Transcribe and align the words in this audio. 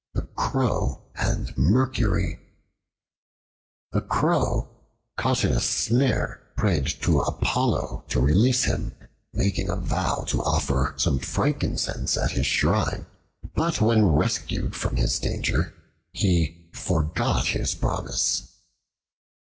The 0.15 0.23
Crow 0.35 1.11
and 1.13 1.55
Mercury 1.55 2.39
A 3.93 4.01
CROW 4.01 4.67
caught 5.15 5.45
in 5.45 5.51
a 5.51 5.59
snare 5.59 6.41
prayed 6.57 6.87
to 7.03 7.19
Apollo 7.21 8.05
to 8.09 8.19
release 8.19 8.63
him, 8.63 8.95
making 9.31 9.69
a 9.69 9.75
vow 9.75 10.23
to 10.29 10.41
offer 10.41 10.95
some 10.97 11.19
frankincense 11.19 12.17
at 12.17 12.31
his 12.31 12.47
shrine. 12.47 13.05
But 13.53 13.79
when 13.79 14.07
rescued 14.07 14.75
from 14.75 14.95
his 14.95 15.19
danger, 15.19 15.71
he 16.13 16.71
forgot 16.73 17.49
his 17.49 17.75
promise. 17.75 18.41